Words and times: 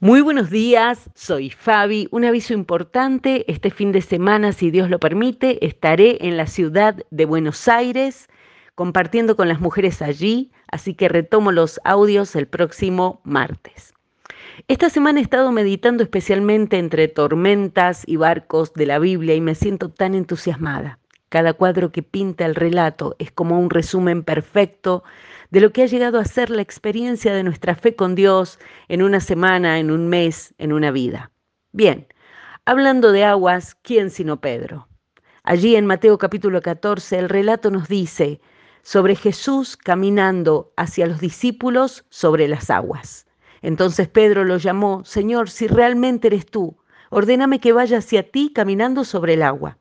Muy 0.00 0.20
buenos 0.20 0.48
días, 0.48 1.10
soy 1.16 1.50
Fabi. 1.50 2.06
Un 2.12 2.24
aviso 2.24 2.54
importante, 2.54 3.44
este 3.50 3.72
fin 3.72 3.90
de 3.90 4.00
semana, 4.00 4.52
si 4.52 4.70
Dios 4.70 4.90
lo 4.90 5.00
permite, 5.00 5.66
estaré 5.66 6.18
en 6.20 6.36
la 6.36 6.46
ciudad 6.46 7.04
de 7.10 7.24
Buenos 7.24 7.66
Aires 7.66 8.28
compartiendo 8.76 9.34
con 9.34 9.48
las 9.48 9.58
mujeres 9.58 10.00
allí, 10.00 10.52
así 10.70 10.94
que 10.94 11.08
retomo 11.08 11.50
los 11.50 11.80
audios 11.82 12.36
el 12.36 12.46
próximo 12.46 13.20
martes. 13.24 13.92
Esta 14.68 14.88
semana 14.88 15.18
he 15.18 15.22
estado 15.24 15.50
meditando 15.50 16.04
especialmente 16.04 16.78
entre 16.78 17.08
tormentas 17.08 18.04
y 18.06 18.14
barcos 18.14 18.72
de 18.74 18.86
la 18.86 19.00
Biblia 19.00 19.34
y 19.34 19.40
me 19.40 19.56
siento 19.56 19.88
tan 19.90 20.14
entusiasmada. 20.14 21.00
Cada 21.28 21.52
cuadro 21.52 21.92
que 21.92 22.02
pinta 22.02 22.46
el 22.46 22.54
relato 22.54 23.14
es 23.18 23.30
como 23.30 23.58
un 23.58 23.68
resumen 23.68 24.22
perfecto 24.22 25.04
de 25.50 25.60
lo 25.60 25.72
que 25.72 25.82
ha 25.82 25.86
llegado 25.86 26.18
a 26.18 26.24
ser 26.24 26.48
la 26.48 26.62
experiencia 26.62 27.34
de 27.34 27.42
nuestra 27.42 27.74
fe 27.74 27.94
con 27.94 28.14
Dios 28.14 28.58
en 28.88 29.02
una 29.02 29.20
semana, 29.20 29.78
en 29.78 29.90
un 29.90 30.08
mes, 30.08 30.54
en 30.58 30.72
una 30.72 30.90
vida. 30.90 31.30
Bien, 31.72 32.06
hablando 32.64 33.12
de 33.12 33.24
aguas, 33.24 33.74
¿quién 33.82 34.10
sino 34.10 34.40
Pedro? 34.40 34.88
Allí 35.42 35.76
en 35.76 35.86
Mateo 35.86 36.18
capítulo 36.18 36.62
14 36.62 37.18
el 37.18 37.28
relato 37.28 37.70
nos 37.70 37.88
dice 37.88 38.40
sobre 38.82 39.14
Jesús 39.14 39.76
caminando 39.76 40.72
hacia 40.76 41.06
los 41.06 41.20
discípulos 41.20 42.06
sobre 42.08 42.48
las 42.48 42.70
aguas. 42.70 43.26
Entonces 43.60 44.08
Pedro 44.08 44.44
lo 44.44 44.56
llamó, 44.56 45.04
Señor, 45.04 45.50
si 45.50 45.66
realmente 45.66 46.28
eres 46.28 46.46
tú, 46.46 46.78
ordéname 47.10 47.60
que 47.60 47.72
vaya 47.72 47.98
hacia 47.98 48.30
ti 48.30 48.50
caminando 48.54 49.04
sobre 49.04 49.34
el 49.34 49.42
agua. 49.42 49.78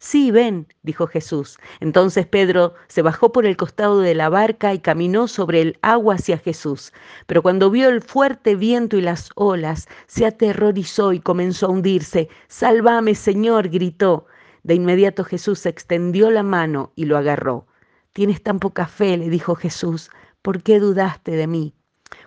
Sí, 0.00 0.30
ven, 0.30 0.68
dijo 0.82 1.08
Jesús. 1.08 1.58
Entonces 1.80 2.24
Pedro 2.24 2.74
se 2.86 3.02
bajó 3.02 3.32
por 3.32 3.46
el 3.46 3.56
costado 3.56 3.98
de 4.00 4.14
la 4.14 4.28
barca 4.28 4.72
y 4.72 4.78
caminó 4.78 5.26
sobre 5.26 5.60
el 5.60 5.78
agua 5.82 6.14
hacia 6.14 6.38
Jesús. 6.38 6.92
Pero 7.26 7.42
cuando 7.42 7.68
vio 7.68 7.88
el 7.88 8.00
fuerte 8.00 8.54
viento 8.54 8.96
y 8.96 9.00
las 9.00 9.30
olas, 9.34 9.88
se 10.06 10.24
aterrorizó 10.24 11.12
y 11.12 11.18
comenzó 11.18 11.66
a 11.66 11.70
hundirse. 11.70 12.28
Sálvame, 12.46 13.16
Señor, 13.16 13.70
gritó. 13.70 14.26
De 14.62 14.74
inmediato 14.74 15.24
Jesús 15.24 15.66
extendió 15.66 16.30
la 16.30 16.44
mano 16.44 16.92
y 16.94 17.06
lo 17.06 17.16
agarró. 17.18 17.66
Tienes 18.12 18.40
tan 18.40 18.60
poca 18.60 18.86
fe, 18.86 19.16
le 19.16 19.28
dijo 19.28 19.56
Jesús, 19.56 20.10
¿por 20.42 20.62
qué 20.62 20.78
dudaste 20.78 21.32
de 21.32 21.48
mí? 21.48 21.74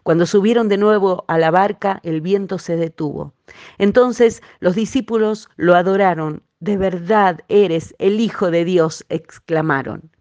Cuando 0.04 0.26
subieron 0.26 0.68
de 0.68 0.78
nuevo 0.78 1.24
a 1.28 1.38
la 1.38 1.52
barca, 1.52 2.02
el 2.04 2.20
viento 2.20 2.60
se 2.60 2.76
detuvo. 2.76 3.34
Entonces 3.78 4.44
los 4.60 4.76
discípulos 4.76 5.50
lo 5.56 5.76
adoraron 5.76 6.44
de 6.62 6.78
verdad 6.78 7.40
eres 7.50 7.96
el 7.98 8.20
Hijo 8.20 8.52
de 8.52 8.64
Dios, 8.64 9.04
exclamaron. 9.10 10.12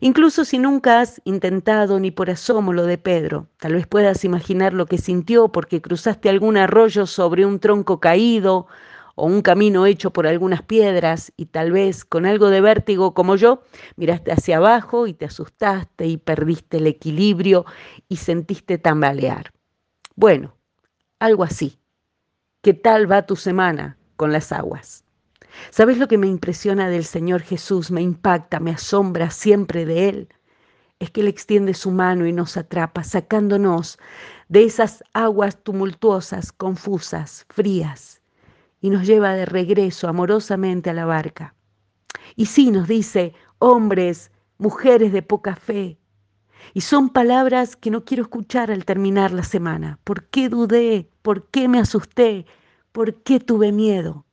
Incluso 0.00 0.44
si 0.44 0.58
nunca 0.58 1.00
has 1.00 1.20
intentado 1.24 2.00
ni 2.00 2.10
por 2.10 2.30
asomo 2.30 2.72
lo 2.72 2.86
de 2.86 2.98
Pedro, 2.98 3.48
tal 3.58 3.74
vez 3.74 3.86
puedas 3.86 4.24
imaginar 4.24 4.72
lo 4.72 4.86
que 4.86 4.98
sintió 4.98 5.48
porque 5.48 5.82
cruzaste 5.82 6.28
algún 6.28 6.56
arroyo 6.56 7.06
sobre 7.06 7.44
un 7.44 7.58
tronco 7.58 8.00
caído 8.00 8.68
o 9.16 9.26
un 9.26 9.42
camino 9.42 9.84
hecho 9.84 10.12
por 10.12 10.26
algunas 10.26 10.62
piedras 10.62 11.32
y 11.36 11.46
tal 11.46 11.72
vez 11.72 12.04
con 12.04 12.26
algo 12.26 12.48
de 12.48 12.60
vértigo 12.60 13.12
como 13.12 13.34
yo, 13.34 13.62
miraste 13.96 14.32
hacia 14.32 14.58
abajo 14.58 15.08
y 15.08 15.14
te 15.14 15.26
asustaste 15.26 16.06
y 16.06 16.16
perdiste 16.16 16.76
el 16.76 16.86
equilibrio 16.86 17.66
y 18.08 18.16
sentiste 18.16 18.78
tambalear. 18.78 19.52
Bueno, 20.14 20.56
algo 21.18 21.42
así. 21.42 21.78
¿Qué 22.62 22.72
tal 22.72 23.10
va 23.10 23.26
tu 23.26 23.34
semana 23.34 23.98
con 24.16 24.32
las 24.32 24.52
aguas? 24.52 25.04
¿Sabes 25.70 25.98
lo 25.98 26.08
que 26.08 26.18
me 26.18 26.26
impresiona 26.26 26.88
del 26.88 27.04
Señor 27.04 27.42
Jesús? 27.42 27.90
Me 27.90 28.02
impacta, 28.02 28.60
me 28.60 28.72
asombra 28.72 29.30
siempre 29.30 29.84
de 29.84 30.08
Él. 30.08 30.28
Es 30.98 31.10
que 31.10 31.20
Él 31.20 31.28
extiende 31.28 31.74
su 31.74 31.90
mano 31.90 32.26
y 32.26 32.32
nos 32.32 32.56
atrapa, 32.56 33.04
sacándonos 33.04 33.98
de 34.48 34.64
esas 34.64 35.02
aguas 35.12 35.62
tumultuosas, 35.62 36.52
confusas, 36.52 37.46
frías, 37.48 38.22
y 38.80 38.90
nos 38.90 39.06
lleva 39.06 39.34
de 39.34 39.46
regreso 39.46 40.08
amorosamente 40.08 40.90
a 40.90 40.94
la 40.94 41.04
barca. 41.04 41.54
Y 42.36 42.46
sí 42.46 42.70
nos 42.70 42.88
dice, 42.88 43.34
hombres, 43.58 44.30
mujeres 44.58 45.12
de 45.12 45.22
poca 45.22 45.56
fe. 45.56 45.98
Y 46.74 46.82
son 46.82 47.10
palabras 47.10 47.76
que 47.76 47.90
no 47.90 48.04
quiero 48.04 48.22
escuchar 48.22 48.70
al 48.70 48.84
terminar 48.84 49.32
la 49.32 49.42
semana. 49.42 49.98
¿Por 50.04 50.24
qué 50.28 50.48
dudé? 50.48 51.10
¿Por 51.22 51.48
qué 51.48 51.68
me 51.68 51.80
asusté? 51.80 52.46
¿Por 52.92 53.22
qué 53.22 53.40
tuve 53.40 53.72
miedo? 53.72 54.24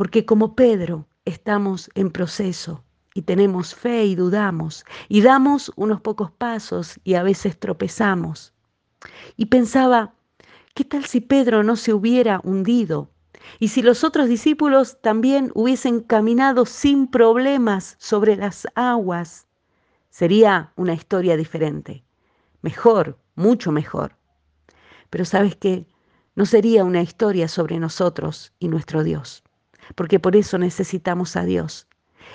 Porque 0.00 0.24
como 0.24 0.56
Pedro 0.56 1.06
estamos 1.26 1.90
en 1.94 2.10
proceso 2.10 2.82
y 3.12 3.20
tenemos 3.20 3.74
fe 3.74 4.06
y 4.06 4.14
dudamos 4.14 4.86
y 5.10 5.20
damos 5.20 5.70
unos 5.76 6.00
pocos 6.00 6.30
pasos 6.30 6.98
y 7.04 7.16
a 7.16 7.22
veces 7.22 7.60
tropezamos. 7.60 8.54
Y 9.36 9.44
pensaba, 9.44 10.14
¿qué 10.72 10.86
tal 10.86 11.04
si 11.04 11.20
Pedro 11.20 11.64
no 11.64 11.76
se 11.76 11.92
hubiera 11.92 12.40
hundido? 12.44 13.10
Y 13.58 13.68
si 13.68 13.82
los 13.82 14.02
otros 14.02 14.26
discípulos 14.26 15.02
también 15.02 15.52
hubiesen 15.54 16.00
caminado 16.00 16.64
sin 16.64 17.06
problemas 17.06 17.96
sobre 17.98 18.36
las 18.36 18.66
aguas, 18.76 19.48
sería 20.08 20.72
una 20.76 20.94
historia 20.94 21.36
diferente, 21.36 22.04
mejor, 22.62 23.18
mucho 23.34 23.70
mejor. 23.70 24.16
Pero 25.10 25.26
sabes 25.26 25.56
qué, 25.56 25.86
no 26.36 26.46
sería 26.46 26.84
una 26.84 27.02
historia 27.02 27.48
sobre 27.48 27.78
nosotros 27.78 28.54
y 28.58 28.68
nuestro 28.68 29.04
Dios 29.04 29.44
porque 29.94 30.20
por 30.20 30.36
eso 30.36 30.58
necesitamos 30.58 31.36
a 31.36 31.44
Dios. 31.44 31.86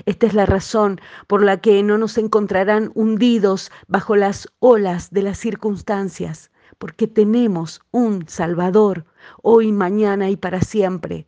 Esta 0.06 0.28
es 0.28 0.34
la 0.34 0.46
razón 0.46 1.00
por 1.28 1.42
la 1.42 1.62
que 1.62 1.82
no 1.84 1.98
nos 1.98 2.18
encontrarán 2.18 2.92
hundidos 2.96 3.72
bajo 3.88 4.16
las 4.16 4.48
olas 4.60 5.12
de 5.12 5.22
las 5.22 5.38
circunstancias, 5.38 6.52
porque 6.78 7.08
tenemos 7.08 7.82
un 7.92 8.28
Salvador 8.28 9.06
hoy, 9.42 9.72
mañana 9.72 10.30
y 10.30 10.36
para 10.36 10.62
siempre. 10.62 11.28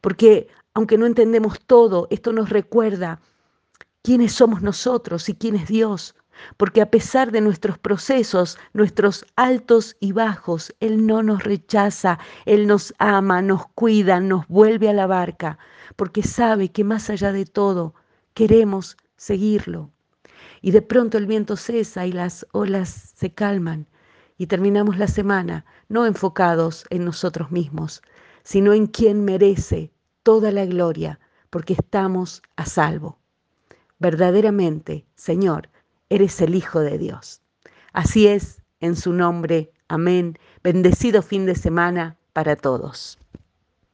Porque 0.00 0.48
aunque 0.74 0.96
no 0.96 1.06
entendemos 1.06 1.60
todo, 1.66 2.06
esto 2.10 2.32
nos 2.32 2.48
recuerda 2.48 3.20
quiénes 4.02 4.32
somos 4.32 4.62
nosotros 4.62 5.28
y 5.28 5.34
quién 5.34 5.56
es 5.56 5.68
Dios, 5.68 6.14
porque 6.56 6.80
a 6.80 6.90
pesar 6.90 7.32
de 7.32 7.40
nuestros 7.40 7.78
procesos, 7.78 8.58
nuestros 8.72 9.24
altos 9.36 9.96
y 10.00 10.12
bajos, 10.12 10.74
Él 10.80 11.06
no 11.06 11.22
nos 11.22 11.44
rechaza, 11.44 12.18
Él 12.44 12.66
nos 12.66 12.94
ama, 12.98 13.42
nos 13.42 13.66
cuida, 13.68 14.20
nos 14.20 14.46
vuelve 14.48 14.88
a 14.88 14.92
la 14.92 15.06
barca, 15.06 15.58
porque 15.96 16.22
sabe 16.22 16.70
que 16.70 16.84
más 16.84 17.10
allá 17.10 17.32
de 17.32 17.44
todo 17.44 17.94
queremos 18.34 18.96
seguirlo. 19.16 19.90
Y 20.60 20.70
de 20.70 20.82
pronto 20.82 21.18
el 21.18 21.26
viento 21.26 21.56
cesa 21.56 22.06
y 22.06 22.12
las 22.12 22.46
olas 22.52 23.14
se 23.16 23.32
calman 23.32 23.86
y 24.38 24.46
terminamos 24.46 24.98
la 24.98 25.08
semana 25.08 25.64
no 25.88 26.06
enfocados 26.06 26.84
en 26.90 27.04
nosotros 27.04 27.50
mismos, 27.50 28.02
sino 28.44 28.72
en 28.72 28.86
quien 28.86 29.24
merece 29.24 29.92
toda 30.22 30.50
la 30.50 30.64
gloria, 30.64 31.20
porque 31.50 31.74
estamos 31.74 32.42
a 32.56 32.64
salvo. 32.66 33.18
Verdaderamente, 33.98 35.04
Señor, 35.14 35.68
eres 36.14 36.40
el 36.42 36.54
Hijo 36.54 36.80
de 36.80 36.98
Dios. 36.98 37.40
Así 37.94 38.26
es, 38.26 38.62
en 38.80 38.96
su 38.96 39.12
nombre, 39.12 39.72
amén. 39.88 40.38
Bendecido 40.62 41.22
fin 41.22 41.46
de 41.46 41.54
semana 41.54 42.16
para 42.34 42.56
todos. 42.56 43.21